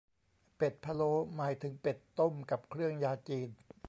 [0.55, 3.49] เป็ดพะโล้หมายถึงเป็ดต้มกับเครื่องยาจีน